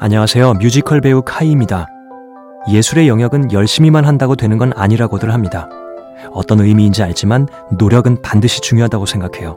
안녕하세요. 0.00 0.54
뮤지컬 0.54 1.00
배우 1.00 1.22
카이입니다. 1.22 1.88
예술의 2.70 3.08
영역은 3.08 3.50
열심히만 3.50 4.04
한다고 4.04 4.36
되는 4.36 4.56
건 4.56 4.72
아니라고들 4.76 5.34
합니다. 5.34 5.68
어떤 6.30 6.60
의미인지 6.60 7.02
알지만 7.02 7.48
노력은 7.76 8.22
반드시 8.22 8.60
중요하다고 8.60 9.06
생각해요. 9.06 9.56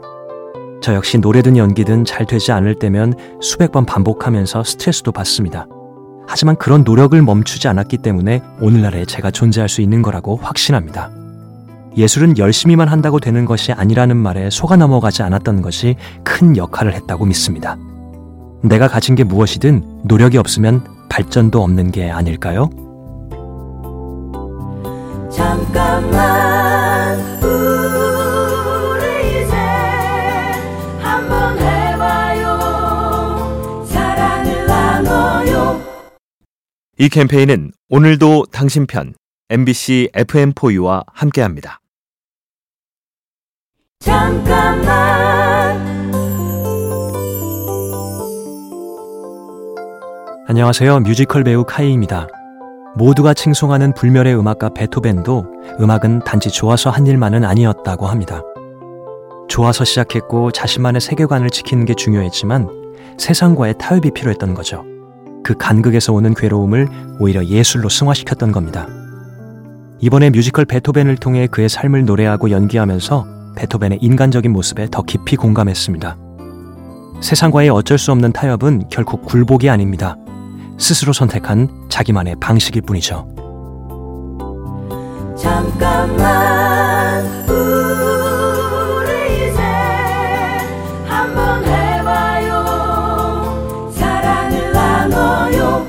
저 0.82 0.94
역시 0.94 1.18
노래든 1.18 1.56
연기든 1.56 2.04
잘 2.04 2.26
되지 2.26 2.50
않을 2.50 2.74
때면 2.74 3.14
수백 3.40 3.70
번 3.70 3.86
반복하면서 3.86 4.64
스트레스도 4.64 5.12
받습니다. 5.12 5.68
하지만 6.26 6.56
그런 6.56 6.82
노력을 6.82 7.20
멈추지 7.22 7.68
않았기 7.68 7.98
때문에 7.98 8.42
오늘날에 8.60 9.04
제가 9.04 9.30
존재할 9.30 9.68
수 9.68 9.80
있는 9.80 10.02
거라고 10.02 10.38
확신합니다. 10.38 11.12
예술은 11.96 12.38
열심히만 12.38 12.88
한다고 12.88 13.20
되는 13.20 13.44
것이 13.44 13.70
아니라는 13.70 14.16
말에 14.16 14.50
속아 14.50 14.74
넘어가지 14.74 15.22
않았던 15.22 15.62
것이 15.62 15.94
큰 16.24 16.56
역할을 16.56 16.94
했다고 16.94 17.26
믿습니다. 17.26 17.76
내가 18.62 18.88
가진 18.88 19.14
게 19.14 19.24
무엇이든 19.24 20.02
노력이 20.04 20.38
없으면 20.38 20.84
발전도 21.08 21.62
없는 21.62 21.90
게 21.90 22.10
아닐까요? 22.10 22.70
잠깐만 25.30 27.18
우리 27.42 29.42
이제 29.42 29.54
한번 31.00 31.58
해봐요 31.58 33.84
사랑을 33.86 34.66
나눠요 34.66 35.80
이 36.98 37.08
캠페인은 37.08 37.72
오늘도 37.88 38.46
당신 38.52 38.86
편 38.86 39.14
MBC 39.50 40.10
FM4U와 40.14 41.04
함께합니다. 41.12 41.80
잠깐만 44.00 45.41
안녕하세요. 50.52 51.00
뮤지컬 51.00 51.44
배우 51.44 51.64
카이입니다. 51.64 52.28
모두가 52.94 53.32
칭송하는 53.32 53.94
불멸의 53.94 54.38
음악가 54.38 54.68
베토벤도 54.68 55.46
음악은 55.80 56.24
단지 56.26 56.50
좋아서 56.50 56.90
한 56.90 57.06
일만은 57.06 57.42
아니었다고 57.42 58.06
합니다. 58.06 58.42
좋아서 59.48 59.86
시작했고 59.86 60.50
자신만의 60.50 61.00
세계관을 61.00 61.48
지키는 61.48 61.86
게 61.86 61.94
중요했지만 61.94 62.68
세상과의 63.16 63.76
타협이 63.78 64.10
필요했던 64.10 64.52
거죠. 64.52 64.84
그 65.42 65.54
간극에서 65.54 66.12
오는 66.12 66.34
괴로움을 66.34 66.86
오히려 67.18 67.42
예술로 67.42 67.88
승화시켰던 67.88 68.52
겁니다. 68.52 68.86
이번에 70.00 70.28
뮤지컬 70.28 70.66
베토벤을 70.66 71.16
통해 71.16 71.46
그의 71.46 71.70
삶을 71.70 72.04
노래하고 72.04 72.50
연기하면서 72.50 73.54
베토벤의 73.56 74.00
인간적인 74.02 74.52
모습에 74.52 74.88
더 74.90 75.00
깊이 75.00 75.34
공감했습니다. 75.36 76.18
세상과의 77.22 77.70
어쩔 77.70 77.96
수 77.96 78.12
없는 78.12 78.34
타협은 78.34 78.90
결코 78.90 79.16
굴복이 79.16 79.70
아닙니다. 79.70 80.14
스스로 80.78 81.12
선택한 81.12 81.88
자기만의 81.88 82.36
방식일 82.40 82.82
뿐이죠. 82.82 83.28
잠깐만 85.38 87.24
우리 87.48 89.50
이제 89.50 89.62
한번 91.06 91.64
해봐요 91.64 92.64
사랑을 93.92 94.72
나눠요 94.72 95.88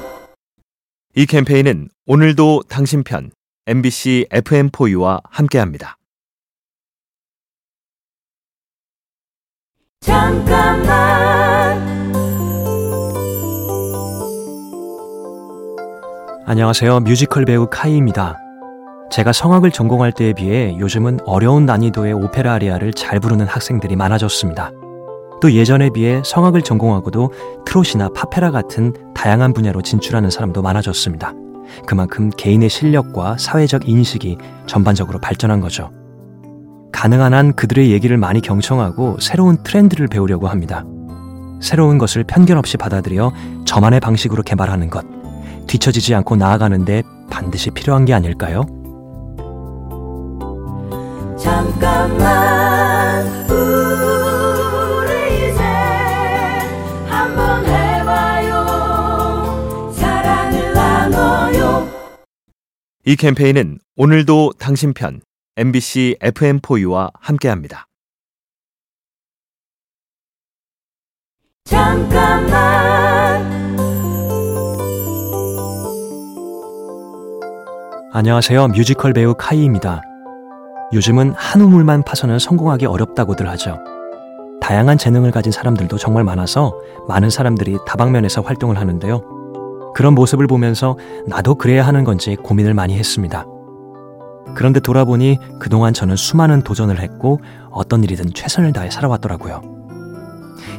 이 1.16 1.26
캠페인은 1.26 1.90
오늘도 2.06 2.64
당신 2.70 3.04
편 3.04 3.32
MBC 3.68 4.28
FM4U와 4.32 5.22
함께합니다. 5.30 5.98
잠깐만 10.02 11.13
안녕하세요. 16.54 17.00
뮤지컬 17.00 17.46
배우 17.46 17.66
카이입니다. 17.68 18.38
제가 19.10 19.32
성악을 19.32 19.72
전공할 19.72 20.12
때에 20.12 20.34
비해 20.34 20.78
요즘은 20.78 21.22
어려운 21.26 21.66
난이도의 21.66 22.14
오페라 22.14 22.54
아리아를 22.54 22.94
잘 22.94 23.20
부르는 23.20 23.48
학생들이 23.48 23.96
많아졌습니다. 23.96 24.70
또 25.42 25.52
예전에 25.52 25.90
비해 25.90 26.22
성악을 26.24 26.62
전공하고도 26.62 27.32
트롯이나 27.66 28.10
파페라 28.10 28.52
같은 28.52 28.94
다양한 29.16 29.54
분야로 29.54 29.82
진출하는 29.82 30.30
사람도 30.30 30.62
많아졌습니다. 30.62 31.34
그만큼 31.88 32.30
개인의 32.30 32.70
실력과 32.70 33.36
사회적 33.40 33.90
인식이 33.90 34.38
전반적으로 34.68 35.18
발전한 35.20 35.60
거죠. 35.60 35.90
가능한 36.92 37.34
한 37.34 37.54
그들의 37.54 37.90
얘기를 37.90 38.16
많이 38.18 38.42
경청하고 38.42 39.18
새로운 39.20 39.58
트렌드를 39.64 40.06
배우려고 40.06 40.48
합니다. 40.48 40.86
새로운 41.64 41.98
것을 41.98 42.24
편견 42.24 42.60
없이 42.60 42.78
받아들여 42.78 43.34
저만의 43.66 44.02
방식으로 44.02 44.44
개발하는 44.44 44.92
것, 44.92 45.04
뒤처지지 45.68 46.14
않고 46.16 46.36
나아가는데 46.36 47.04
반드시 47.30 47.72
필요한 47.72 48.06
게 48.06 48.14
아닐까요? 48.14 48.66
잠깐만 51.38 53.26
우리 53.50 55.50
이제 55.50 55.64
한번 57.08 57.66
해봐요 57.66 58.66
사랑을 59.94 60.74
나눠요 60.74 61.88
이 63.06 63.16
캠페인은 63.16 63.80
오늘도 63.96 64.54
당신 64.60 64.94
편 64.94 65.22
MBC 65.56 66.18
FM4U와 66.20 67.12
함께합니다. 67.20 67.86
잠깐만 71.66 73.13
안녕하세요. 78.16 78.68
뮤지컬 78.68 79.12
배우 79.12 79.34
카이입니다. 79.34 80.04
요즘은 80.94 81.34
한 81.36 81.62
우물만 81.62 82.04
파서는 82.04 82.38
성공하기 82.38 82.86
어렵다고들 82.86 83.50
하죠. 83.50 83.80
다양한 84.62 85.00
재능을 85.00 85.32
가진 85.32 85.52
사람들도 85.52 85.98
정말 85.98 86.24
많아서 86.24 86.80
많은 87.08 87.32
사람들이 87.32 87.80
다방면에서 87.88 88.42
활동을 88.42 88.78
하는데요. 88.78 89.94
그런 89.96 90.14
모습을 90.14 90.46
보면서 90.46 90.96
나도 91.26 91.56
그래야 91.56 91.88
하는 91.88 92.04
건지 92.04 92.36
고민을 92.36 92.76
많이 92.76 92.96
했습니다. 93.00 93.48
그런데 94.54 94.80
돌아보니 94.80 95.40
그동안 95.60 95.92
저는 95.92 96.16
수많은 96.16 96.62
도전을 96.62 97.00
했고 97.00 97.40
어떤 97.72 98.04
일이든 98.04 98.36
최선을 98.36 98.74
다해 98.74 98.92
살아왔더라고요. 98.92 99.64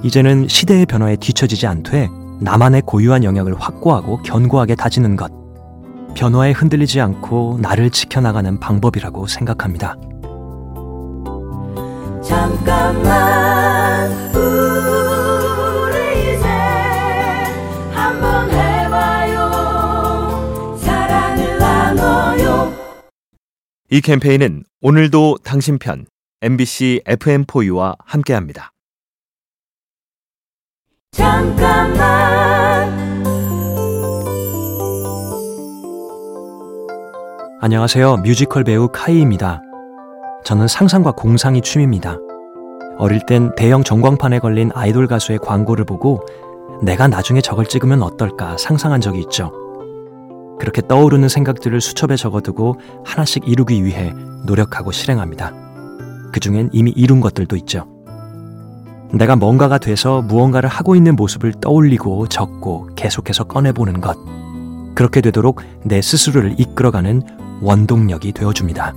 이제는 0.04 0.46
시대의 0.46 0.86
변화에 0.86 1.16
뒤처지지 1.16 1.66
않되 1.66 2.08
나만의 2.40 2.82
고유한 2.86 3.24
영역을 3.24 3.56
확고하고 3.56 4.22
견고하게 4.22 4.76
다지는 4.76 5.16
것. 5.16 5.43
변화에 6.14 6.52
흔들리지 6.52 7.00
않고 7.00 7.58
나를 7.60 7.90
지켜나가는 7.90 8.58
방법이라고 8.60 9.26
생각합니다. 9.26 9.96
잠깐만 12.22 14.10
우리 14.34 15.94
이제 16.34 16.46
한번 17.92 18.50
해봐요 18.50 19.50
사랑을 20.78 21.58
나눠요 21.58 22.72
이 23.90 24.00
캠페인은 24.00 24.64
오늘도 24.80 25.38
당신 25.44 25.78
편 25.78 26.06
MBC 26.40 27.02
FM4U와 27.06 27.96
함께합니다. 28.04 28.72
잠깐만 31.12 32.43
안녕하세요. 37.64 38.18
뮤지컬 38.18 38.62
배우 38.62 38.88
카이입니다. 38.92 39.62
저는 40.44 40.68
상상과 40.68 41.12
공상이 41.12 41.62
취미입니다. 41.62 42.18
어릴 42.98 43.24
땐 43.24 43.54
대형 43.56 43.82
전광판에 43.82 44.40
걸린 44.40 44.70
아이돌 44.74 45.06
가수의 45.06 45.38
광고를 45.38 45.86
보고 45.86 46.20
내가 46.82 47.08
나중에 47.08 47.40
저걸 47.40 47.64
찍으면 47.64 48.02
어떨까 48.02 48.58
상상한 48.58 49.00
적이 49.00 49.20
있죠. 49.20 49.50
그렇게 50.60 50.82
떠오르는 50.86 51.30
생각들을 51.30 51.80
수첩에 51.80 52.16
적어두고 52.16 52.78
하나씩 53.02 53.48
이루기 53.48 53.82
위해 53.82 54.12
노력하고 54.44 54.92
실행합니다. 54.92 55.54
그 56.34 56.40
중엔 56.40 56.68
이미 56.74 56.90
이룬 56.90 57.22
것들도 57.22 57.56
있죠. 57.56 57.86
내가 59.14 59.36
뭔가가 59.36 59.78
돼서 59.78 60.20
무언가를 60.20 60.68
하고 60.68 60.96
있는 60.96 61.16
모습을 61.16 61.54
떠올리고 61.62 62.26
적고 62.26 62.90
계속해서 62.94 63.44
꺼내보는 63.44 64.02
것. 64.02 64.18
그렇게 64.94 65.22
되도록 65.22 65.62
내 65.82 66.02
스스로를 66.02 66.56
이끌어가는 66.58 67.43
원동력이 67.64 68.32
되어줍니다. 68.32 68.92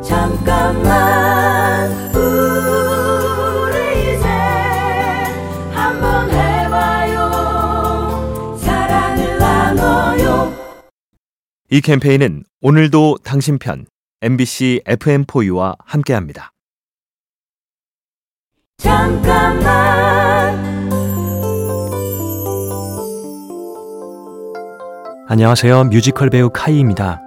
잠깐만 0.00 1.90
우리 2.14 4.14
이제 4.14 4.28
한번 5.72 6.30
해봐요 6.30 7.18
사랑을 8.58 9.38
나눠요 9.38 10.54
이 11.70 11.80
캠페인은 11.80 12.44
오늘도 12.60 13.18
당신 13.24 13.58
편 13.58 13.86
MBC 14.22 14.82
FM4U와 14.86 15.76
함께합니다. 15.84 16.52
잠깐만 18.78 19.67
안녕하세요. 25.30 25.84
뮤지컬 25.84 26.30
배우 26.30 26.48
카이입니다. 26.48 27.20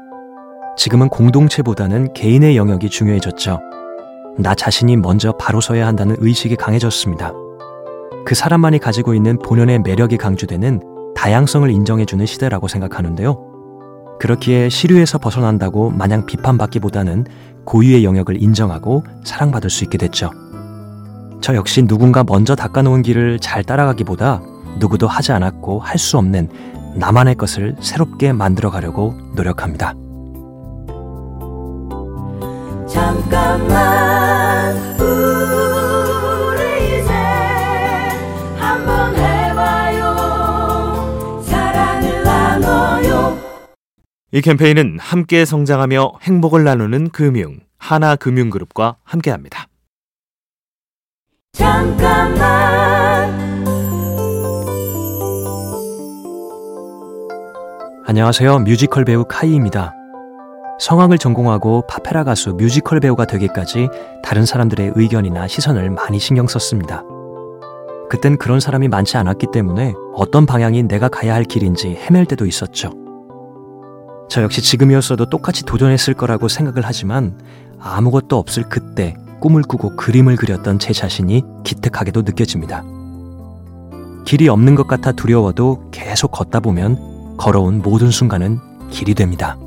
지금은 0.76 1.08
공동체보다는 1.10 2.14
개인의 2.14 2.58
영역이 2.58 2.90
중요해졌죠. 2.90 3.60
나 4.40 4.56
자신이 4.56 4.98
먼저 4.98 5.34
바로 5.34 5.62
서야 5.62 5.86
한다는 5.86 6.16
의식이 6.18 6.56
강해졌습니다. 6.56 7.32
그 8.26 8.34
사람만이 8.34 8.80
가지고 8.80 9.14
있는 9.14 9.38
본연의 9.38 9.82
매력이 9.82 10.18
강조되는 10.18 10.82
다양성을 11.16 11.70
인정해주는 11.70 12.26
시대라고 12.26 12.68
생각하는데요. 12.68 14.18
그렇기에 14.20 14.70
시류에서 14.70 15.20
벗어난다고 15.20 15.92
마냥 15.92 16.26
비판받기보다는 16.26 17.26
고유의 17.66 18.04
영역을 18.04 18.42
인정하고 18.42 19.04
사랑받을 19.24 19.70
수 19.70 19.84
있게 19.84 20.00
됐죠. 20.00 20.32
저 21.40 21.54
역시 21.54 21.84
누군가 21.84 22.24
먼저 22.24 22.56
닦아놓은 22.56 23.04
길을 23.04 23.38
잘 23.38 23.64
따라가기보다 23.64 24.42
누구도 24.80 25.08
하지 25.08 25.34
않았고 25.34 25.80
할 25.80 26.00
수 26.00 26.18
없는 26.18 26.50
나만의 26.96 27.36
것을 27.36 27.76
새롭게 27.82 28.34
만들어 28.34 28.70
가려고 28.70 29.16
노력합니다. 29.36 29.94
잠깐만 32.88 34.76
우리 35.00 37.00
이제 37.00 37.12
한번 38.58 39.16
해봐요 39.16 41.42
사랑을 41.44 42.24
나눠요 42.24 43.38
이 44.32 44.42
캠페인은 44.42 44.98
함께 45.00 45.46
성장하며 45.46 46.14
행복을 46.22 46.64
나누는 46.66 47.10
금융 47.12 47.60
하나금융그룹과 47.78 48.98
함께합니다. 49.04 49.68
잠깐만 51.54 53.01
안녕하세요. 58.12 58.60
뮤지컬 58.60 59.06
배우 59.06 59.24
카이입니다. 59.24 59.96
성악을 60.82 61.18
전공하고 61.18 61.86
파페라 61.88 62.26
가수 62.26 62.50
뮤지컬 62.50 63.00
배우가 63.00 63.24
되기까지 63.24 63.88
다른 64.22 64.46
사람들의 64.46 64.92
의견이나 64.96 65.48
시선을 65.48 65.92
많이 65.92 66.20
신경 66.20 66.46
썼습니다. 66.46 67.06
그땐 68.10 68.38
그런 68.38 68.60
사람이 68.60 68.90
많지 68.90 69.16
않았기 69.16 69.48
때문에 69.54 69.94
어떤 70.14 70.46
방향이 70.46 70.84
내가 70.84 71.08
가야 71.08 71.34
할 71.34 71.46
길인지 71.46 71.96
헤맬 72.02 72.26
때도 72.26 72.46
있었죠. 72.46 72.92
저 74.30 74.42
역시 74.42 74.62
지금이었어도 74.62 75.30
똑같이 75.30 75.64
도전했을 75.64 76.14
거라고 76.14 76.50
생각을 76.50 76.82
하지만 76.84 77.40
아무것도 77.80 78.38
없을 78.38 78.64
그때 78.64 79.16
꿈을 79.40 79.62
꾸고 79.62 79.96
그림을 79.96 80.36
그렸던 80.36 80.80
제 80.80 80.92
자신이 80.92 81.46
기특하게도 81.64 82.24
느껴집니다. 82.24 82.84
길이 84.26 84.50
없는 84.50 84.76
것 84.76 84.86
같아 84.86 85.14
두려워도 85.14 85.92
계속 85.92 86.32
걷다 86.32 86.60
보면 86.60 87.21
걸어온 87.38 87.82
모든 87.82 88.12
순간은 88.12 88.60
길이 88.90 89.14
됩니다. 89.14 89.58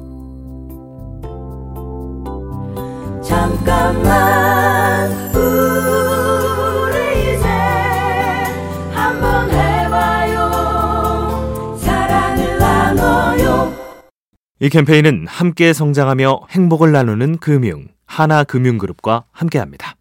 잠깐만 3.22 5.10
우리 5.34 7.34
이제 7.34 7.46
한번 8.92 9.50
해봐요 9.50 10.50
사랑을 11.78 12.58
나눠요 12.58 13.72
이 14.60 14.68
캠페인은 14.68 15.26
함께 15.26 15.72
성장하며 15.72 16.42
행복을 16.50 16.92
나누는 16.92 17.38
금융 17.38 17.86
하나금융그룹과 18.06 19.24
함께합니다. 19.32 19.94